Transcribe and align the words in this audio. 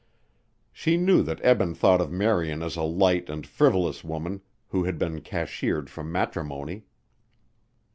She 0.73 0.97
knew 0.97 1.21
that 1.21 1.39
Eben 1.43 1.75
thought 1.75 2.01
of 2.01 2.11
Marian 2.11 2.63
as 2.63 2.75
a 2.75 2.81
light 2.81 3.29
and 3.29 3.45
frivolous 3.45 4.03
woman 4.03 4.41
who 4.69 4.85
had 4.85 4.97
been 4.97 5.21
cashiered 5.21 5.91
from 5.91 6.11
matrimony. 6.11 6.85